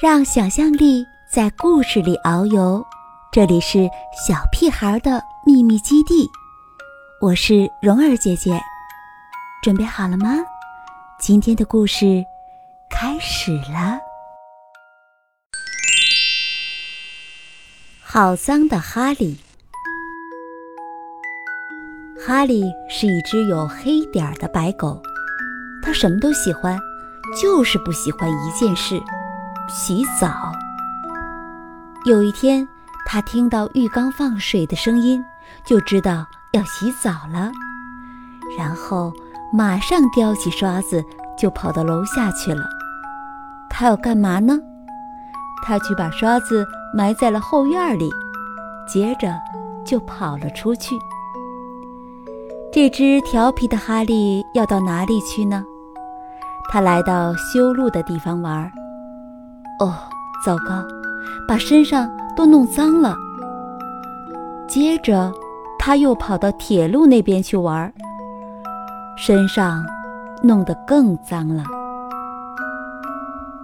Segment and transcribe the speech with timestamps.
[0.00, 2.84] 让想象力在故事里遨游。
[3.32, 3.88] 这里是
[4.26, 6.28] 小屁孩的秘密基地，
[7.20, 8.58] 我是蓉儿姐姐，
[9.62, 10.36] 准备好了吗？
[11.18, 12.24] 今天的故事
[12.90, 13.98] 开始了。
[18.02, 19.38] 好脏的哈利。
[22.26, 25.00] 哈利是一只有黑点的白狗，
[25.82, 26.78] 它什么都喜欢，
[27.40, 29.00] 就是不喜欢一件事。
[29.70, 30.52] 洗澡。
[32.04, 32.66] 有一天，
[33.06, 35.24] 他听到浴缸放水的声音，
[35.64, 37.52] 就知道要洗澡了。
[38.58, 39.12] 然后
[39.52, 41.04] 马上叼起刷子
[41.38, 42.64] 就跑到楼下去了。
[43.70, 44.58] 他要干嘛呢？
[45.64, 48.10] 他去把刷子埋在了后院里，
[48.88, 49.38] 接着
[49.84, 50.98] 就跑了出去。
[52.72, 55.64] 这只调皮的哈利要到哪里去呢？
[56.72, 58.68] 他来到修路的地方玩。
[59.80, 59.94] 哦，
[60.44, 60.84] 糟糕，
[61.48, 63.16] 把身上都弄脏了。
[64.68, 65.32] 接着，
[65.78, 67.92] 他又跑到铁路那边去玩，
[69.16, 69.84] 身上
[70.42, 71.64] 弄得更脏了。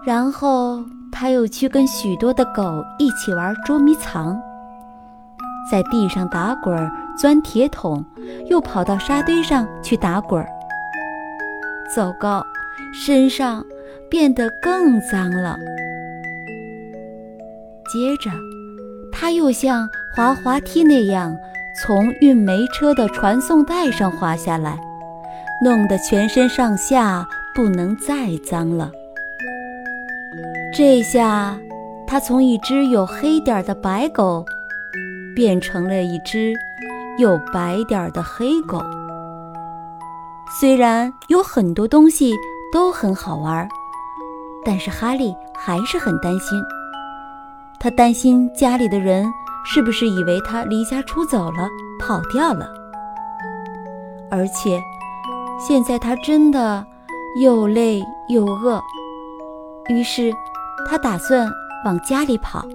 [0.02, 2.62] 然后，他又去跟许多的狗
[2.98, 4.36] 一起玩捉迷藏，
[5.70, 8.04] 在地上打滚、钻铁桶，
[8.48, 10.44] 又跑到沙堆上去打滚。
[11.94, 12.42] 糟糕，
[12.92, 13.62] 身上
[14.10, 15.56] 变得更脏了。
[17.88, 18.30] 接着，
[19.12, 21.36] 他又像滑滑梯那样
[21.82, 24.78] 从运煤车的传送带上滑下来，
[25.62, 28.90] 弄得全身上下不能再脏了。
[30.74, 31.56] 这下，
[32.06, 34.44] 他从一只有黑点的白狗，
[35.34, 36.54] 变成了一只
[37.18, 38.82] 有白点的黑狗。
[40.60, 42.32] 虽然有很多东西
[42.72, 43.68] 都很好玩，
[44.64, 46.62] 但是哈利还是很担心。
[47.78, 49.26] 他担心家里的人
[49.64, 51.68] 是不是以为他离家出走了、
[52.00, 52.68] 跑掉了，
[54.30, 54.80] 而且
[55.58, 56.84] 现在他真的
[57.40, 58.80] 又累又饿，
[59.88, 60.32] 于是
[60.88, 61.48] 他打算
[61.84, 62.66] 往家里跑。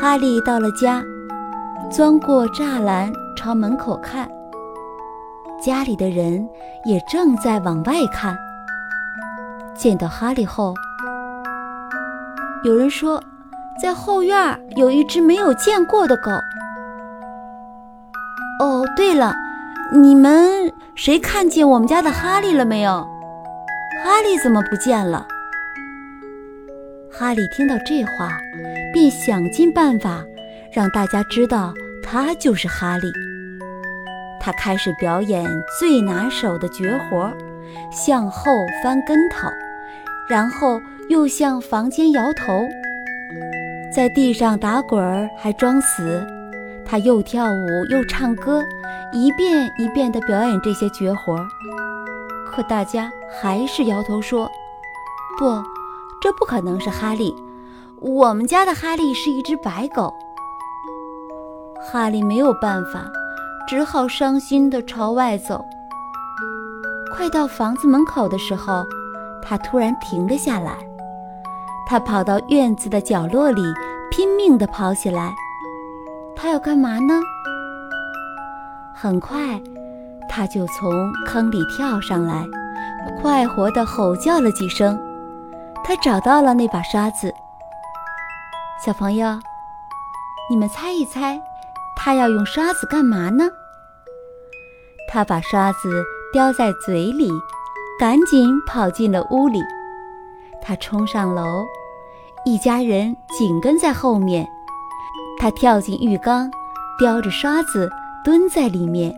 [0.00, 1.02] 哈利到了家，
[1.90, 4.28] 钻过栅栏朝门口看，
[5.62, 6.48] 家里的人
[6.84, 8.36] 也正在往外看。
[9.74, 10.74] 见到哈利后，
[12.62, 13.22] 有人说，
[13.80, 16.30] 在后院有一只没有见过的狗。
[18.60, 19.34] 哦，对了，
[19.94, 23.08] 你们谁看见我们家的哈利了没有？
[24.04, 25.26] 哈利怎么不见了？
[27.10, 28.28] 哈利听到这话，
[28.92, 30.22] 便想尽办法
[30.70, 31.72] 让大家知道
[32.02, 33.10] 他就是哈利。
[34.38, 35.46] 他开始表演
[35.78, 37.32] 最拿手的绝活——
[37.90, 39.48] 向后翻跟头，
[40.28, 40.78] 然后。
[41.10, 42.68] 又向房间摇头，
[43.92, 46.24] 在地上打滚儿，还装死。
[46.86, 48.62] 他又跳舞又唱歌，
[49.12, 51.44] 一遍一遍地表演这些绝活儿。
[52.46, 54.48] 可大家还是摇头说
[55.36, 55.60] ：“不，
[56.20, 57.34] 这不可能是哈利。
[58.00, 60.14] 我们家的哈利是一只白狗。”
[61.90, 63.10] 哈利没有办法，
[63.66, 65.64] 只好伤心地朝外走。
[67.12, 68.86] 快到房子门口的时候，
[69.42, 70.76] 他突然停了下来。
[71.90, 73.60] 他跑到院子的角落里，
[74.12, 75.34] 拼命地跑起来。
[76.36, 77.20] 他要干嘛呢？
[78.94, 79.60] 很快，
[80.28, 82.46] 他就从坑里跳上来，
[83.20, 84.96] 快活地吼叫了几声。
[85.82, 87.34] 他找到了那把刷子。
[88.86, 89.40] 小朋友，
[90.48, 91.40] 你们猜一猜，
[91.96, 93.50] 他要用刷子干嘛呢？
[95.08, 97.32] 他把刷子叼在嘴里，
[97.98, 99.60] 赶紧跑进了屋里。
[100.62, 101.66] 他冲上楼。
[102.44, 104.48] 一家人紧跟在后面，
[105.38, 106.50] 他跳进浴缸，
[106.98, 107.90] 叼着刷子
[108.24, 109.14] 蹲在里面，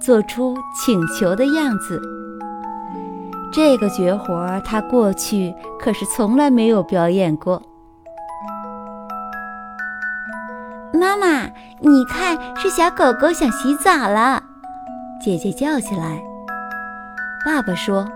[0.00, 2.00] 做出请求的样子。
[3.52, 7.62] 这个绝活他过去可是从来没有表演过。
[10.92, 11.48] 妈妈，
[11.78, 14.42] 你看，是小狗狗想洗澡了，
[15.22, 16.20] 姐姐叫起来。
[17.44, 18.08] 爸爸说：“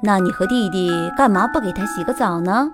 [0.00, 2.70] 那你和弟弟干嘛不给它洗个澡呢？”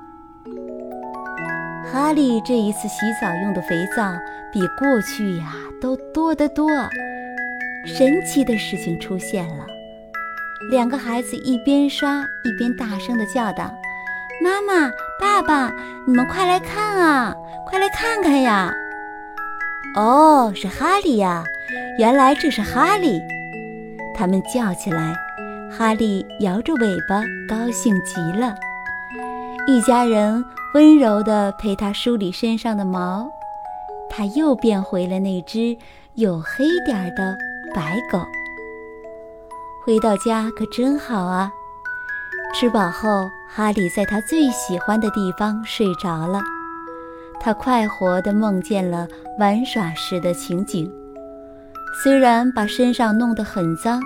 [1.95, 4.13] 哈利这一次洗澡用的肥皂
[4.53, 6.69] 比过去呀都多得多。
[7.87, 9.65] 神奇的事情出现了，
[10.73, 13.73] 两个孩子一边刷一边大声地叫道
[14.43, 15.73] ：“妈妈，爸爸，
[16.05, 17.33] 你们快来看啊，
[17.65, 18.75] 快来看看呀！”
[19.95, 21.45] 哦，是哈利呀！
[21.97, 23.23] 原来这是哈利。
[24.17, 25.15] 他们叫起来，
[25.71, 28.53] 哈利摇着尾巴，高兴极了。
[29.67, 30.45] 一家人
[30.75, 33.27] 温柔地陪他梳理身上的毛，
[34.11, 35.77] 他又变回了那只
[36.15, 37.35] 有黑点儿的
[37.75, 38.19] 白狗。
[39.85, 41.51] 回到家可真好啊！
[42.55, 46.43] 吃饱后，哈利在他最喜欢的地方睡着了。
[47.41, 49.09] 他快活地梦见了
[49.39, 50.91] 玩耍时的情景，
[52.03, 54.01] 虽然把身上弄得很脏，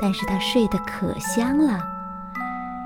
[0.00, 1.78] 但是他睡得可香了，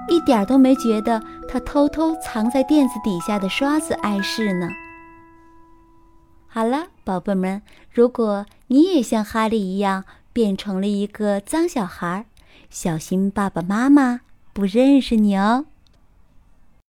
[0.09, 4.69] 一点都没觉得他偷偷藏在垫子底下的刷子碍事呢。
[6.47, 7.61] 好了，宝贝们，
[7.93, 12.27] 如果你也像哈利一样变成了一个脏小孩，
[12.71, 14.21] 小心爸爸妈妈
[14.53, 15.67] 不认识你哦。